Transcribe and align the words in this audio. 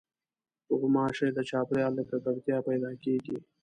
غوماشې 0.79 1.27
د 1.33 1.39
چاپېریال 1.49 1.91
له 1.97 2.03
ککړتیا 2.09 2.57
پیدا 2.67 2.91
کېږي. 3.03 3.37